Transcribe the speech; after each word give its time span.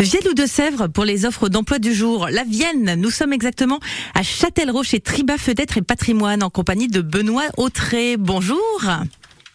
Vienne 0.00 0.28
ou 0.28 0.34
de 0.34 0.46
Sèvres 0.46 0.88
pour 0.88 1.04
les 1.04 1.24
offres 1.24 1.48
d'emploi 1.48 1.78
du 1.78 1.94
jour. 1.94 2.28
La 2.30 2.44
Vienne, 2.44 2.94
nous 2.98 3.10
sommes 3.10 3.32
exactement 3.32 3.78
à 4.14 4.22
Châtellerault 4.22 4.82
chez 4.82 5.00
Triba 5.00 5.38
Fenêtre 5.38 5.78
et 5.78 5.82
Patrimoine 5.82 6.42
en 6.42 6.50
compagnie 6.50 6.88
de 6.88 7.00
Benoît 7.00 7.44
Autré. 7.56 8.16
Bonjour. 8.16 8.58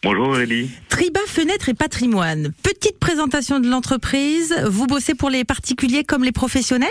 Bonjour 0.01 0.29
Aurélie. 0.29 0.69
Triba 0.87 1.19
Fenêtre 1.27 1.69
et 1.69 1.73
Patrimoine. 1.73 2.53
Petite 2.63 2.99
présentation 2.99 3.59
de 3.59 3.69
l'entreprise. 3.69 4.55
Vous 4.65 4.87
bossez 4.87 5.13
pour 5.13 5.29
les 5.29 5.43
particuliers 5.43 6.03
comme 6.03 6.23
les 6.23 6.31
professionnels? 6.31 6.89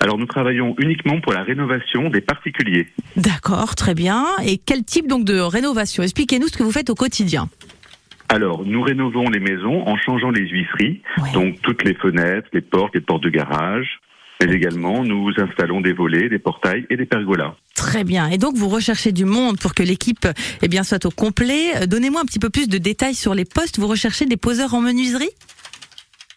Alors 0.00 0.18
nous 0.18 0.26
travaillons 0.26 0.74
uniquement 0.78 1.20
pour 1.20 1.32
la 1.32 1.42
rénovation 1.42 2.10
des 2.10 2.20
particuliers. 2.20 2.86
D'accord, 3.16 3.74
très 3.74 3.94
bien. 3.94 4.26
Et 4.44 4.58
quel 4.58 4.84
type 4.84 5.08
donc 5.08 5.24
de 5.24 5.38
rénovation? 5.38 6.02
Expliquez-nous 6.02 6.48
ce 6.48 6.56
que 6.56 6.62
vous 6.62 6.72
faites 6.72 6.90
au 6.90 6.94
quotidien. 6.94 7.48
Alors, 8.28 8.64
nous 8.66 8.82
rénovons 8.82 9.30
les 9.30 9.40
maisons 9.40 9.86
en 9.88 9.96
changeant 9.96 10.30
les 10.30 10.46
huisseries, 10.48 11.00
Oui. 11.22 11.32
donc 11.32 11.60
toutes 11.62 11.82
les 11.84 11.94
fenêtres, 11.94 12.48
les 12.52 12.60
portes, 12.60 12.94
les 12.94 13.00
portes 13.00 13.22
de 13.22 13.30
garage. 13.30 14.00
Mais 14.44 14.52
également, 14.54 15.02
nous 15.02 15.32
installons 15.36 15.80
des 15.80 15.92
volets, 15.92 16.28
des 16.28 16.38
portails 16.38 16.86
et 16.90 16.96
des 16.96 17.06
pergolas. 17.06 17.56
Très 17.74 18.04
bien. 18.04 18.28
Et 18.28 18.38
donc, 18.38 18.54
vous 18.56 18.68
recherchez 18.68 19.10
du 19.10 19.24
monde 19.24 19.58
pour 19.58 19.74
que 19.74 19.82
l'équipe 19.82 20.28
eh 20.62 20.68
bien, 20.68 20.84
soit 20.84 21.04
au 21.06 21.10
complet. 21.10 21.76
Euh, 21.76 21.86
Donnez-moi 21.86 22.20
un 22.20 22.24
petit 22.24 22.38
peu 22.38 22.48
plus 22.50 22.68
de 22.68 22.78
détails 22.78 23.14
sur 23.14 23.34
les 23.34 23.44
postes. 23.44 23.78
Vous 23.80 23.88
recherchez 23.88 24.26
des 24.26 24.36
poseurs 24.36 24.74
en 24.74 24.80
menuiserie? 24.80 25.30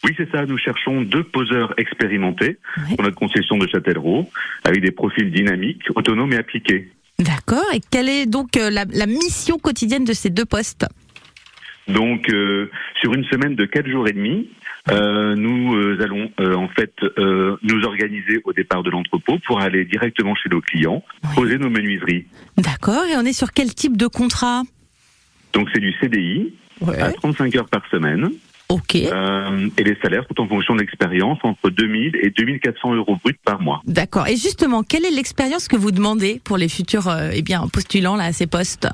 Oui, 0.04 0.14
c'est 0.18 0.32
ça. 0.32 0.46
Nous 0.48 0.58
cherchons 0.58 1.02
deux 1.04 1.24
poseurs 1.24 1.76
expérimentés 1.78 2.58
Oui. 2.90 2.96
pour 2.96 3.04
notre 3.04 3.18
concession 3.18 3.58
de 3.60 3.68
Châtellerault, 3.68 4.28
avec 4.64 4.82
des 4.82 4.92
profils 4.92 5.30
dynamiques, 5.32 5.84
autonomes 5.94 6.34
et 6.34 6.38
appliqués. 6.38 6.90
D'accord. 7.20 7.66
Et 7.76 7.82
quelle 7.92 8.10
est 8.10 8.26
donc 8.26 8.58
euh, 8.58 8.72
la, 8.72 8.86
la 8.92 9.06
mission 9.06 9.60
quotidienne 9.60 10.06
de 10.06 10.14
ces 10.14 10.32
deux 10.32 10.46
postes? 10.46 10.88
Donc, 11.94 12.30
euh, 12.30 12.70
sur 13.02 13.14
une 13.14 13.24
semaine 13.26 13.56
de 13.56 13.66
quatre 13.66 13.88
jours 13.90 14.08
et 14.08 14.14
demi, 14.14 14.50
euh, 14.92 15.36
nous 15.36 15.76
euh, 15.76 16.00
allons 16.02 16.30
en 16.40 16.68
fait 16.70 16.94
nous 17.62 17.84
organiser 17.84 18.42
au 18.46 18.54
départ 18.54 18.84
de 18.84 18.90
l'entrepôt 18.90 19.38
pour 19.46 19.62
aller 19.62 19.86
directement 19.86 20.36
chez 20.36 20.50
nos 20.50 20.62
clients, 20.62 21.04
Oui. 21.24 21.30
poser 21.36 21.58
nos 21.58 21.70
menuiseries. 21.70 22.26
D'accord. 22.58 23.04
Et 23.06 23.16
on 23.18 23.22
est 23.26 23.34
sur 23.34 23.52
quel 23.52 23.74
type 23.74 23.98
de 23.98 24.08
contrat? 24.08 24.64
Donc, 25.54 25.68
c'est 25.74 25.82
du 25.82 25.94
CDI 26.00 26.54
à 27.00 27.12
35 27.12 27.56
heures 27.56 27.70
par 27.70 27.84
semaine. 27.92 28.30
Ok. 28.70 28.96
Euh, 28.96 29.68
et 29.78 29.84
les 29.84 29.98
salaires 30.02 30.24
sont 30.30 30.42
en 30.42 30.48
fonction 30.48 30.74
de 30.76 30.80
l'expérience 30.80 31.38
entre 31.44 31.70
2000 31.70 32.16
et 32.24 32.30
2400 32.30 32.96
euros 32.96 33.18
bruts 33.22 33.38
par 33.44 33.62
mois. 33.62 33.82
D'accord. 33.86 34.28
Et 34.28 34.38
justement, 34.38 34.82
quelle 34.82 35.04
est 35.04 35.12
l'expérience 35.12 35.68
que 35.68 35.76
vous 35.76 35.92
demandez 35.92 36.40
pour 36.42 36.58
les 36.58 36.70
futurs 36.70 37.10
euh, 37.10 37.32
eh 37.34 37.42
bien, 37.42 37.68
postulants 37.68 38.16
là, 38.16 38.24
à 38.26 38.32
ces 38.32 38.48
postes? 38.48 38.88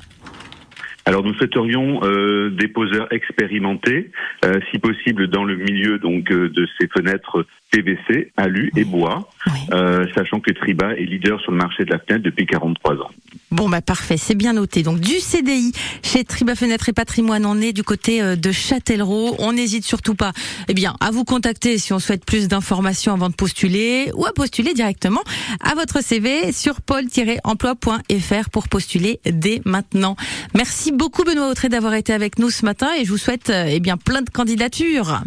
Alors 1.08 1.24
nous 1.24 1.32
souhaiterions 1.32 2.00
euh, 2.02 2.50
des 2.50 2.68
poseurs 2.68 3.10
expérimentés, 3.10 4.10
euh, 4.44 4.60
si 4.70 4.78
possible 4.78 5.28
dans 5.28 5.42
le 5.42 5.56
milieu 5.56 5.98
donc 5.98 6.30
euh, 6.30 6.50
de 6.50 6.68
ces 6.78 6.86
fenêtres 6.88 7.46
PVC, 7.70 8.30
alu 8.36 8.70
et 8.76 8.84
bois, 8.84 9.26
Oui. 9.46 9.52
euh, 9.72 10.06
sachant 10.14 10.38
que 10.40 10.50
Triba 10.50 10.92
est 10.96 11.04
leader 11.06 11.40
sur 11.40 11.52
le 11.52 11.56
marché 11.56 11.86
de 11.86 11.92
la 11.92 11.98
fenêtre 11.98 12.24
depuis 12.24 12.44
43 12.44 12.96
ans. 12.96 13.10
Bon, 13.50 13.68
bah 13.68 13.80
parfait, 13.80 14.16
c'est 14.18 14.34
bien 14.34 14.52
noté. 14.52 14.82
Donc 14.82 15.00
du 15.00 15.18
CDI 15.20 15.72
chez 16.02 16.22
Triba 16.24 16.54
Fenêtre 16.54 16.88
et 16.88 16.92
Patrimoine, 16.92 17.46
on 17.46 17.60
est 17.60 17.72
du 17.72 17.82
côté 17.82 18.20
euh, 18.20 18.36
de 18.36 18.52
Châtellerault. 18.52 19.36
On 19.38 19.52
n'hésite 19.54 19.84
surtout 19.84 20.14
pas, 20.14 20.32
eh 20.68 20.74
bien, 20.74 20.94
à 21.00 21.10
vous 21.10 21.24
contacter 21.24 21.78
si 21.78 21.92
on 21.94 21.98
souhaite 21.98 22.24
plus 22.26 22.48
d'informations 22.48 23.14
avant 23.14 23.30
de 23.30 23.34
postuler 23.34 24.10
ou 24.14 24.26
à 24.26 24.32
postuler 24.32 24.74
directement 24.74 25.22
à 25.60 25.74
votre 25.74 26.02
CV 26.02 26.52
sur 26.52 26.82
pôle-emploi.fr 26.82 28.50
pour 28.50 28.68
postuler 28.68 29.20
dès 29.24 29.62
maintenant. 29.64 30.16
Merci 30.54 30.92
beaucoup 30.92 31.24
Benoît 31.24 31.48
Autré 31.48 31.68
d'avoir 31.68 31.94
été 31.94 32.12
avec 32.12 32.38
nous 32.38 32.50
ce 32.50 32.64
matin 32.64 32.88
et 32.98 33.04
je 33.04 33.10
vous 33.10 33.18
souhaite 33.18 33.50
euh, 33.50 33.66
eh 33.68 33.80
bien 33.80 33.96
plein 33.96 34.22
de 34.22 34.30
candidatures. 34.30 35.20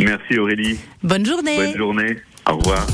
Merci 0.00 0.38
Aurélie, 0.38 0.78
Bonne 1.02 1.24
journée. 1.26 1.56
bonne 1.56 1.76
journée, 1.76 2.16
au 2.50 2.56
revoir. 2.56 2.86